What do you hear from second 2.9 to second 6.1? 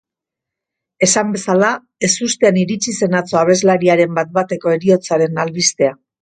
zen atzo abeslariaren bat-bateko heriotzaren albistea.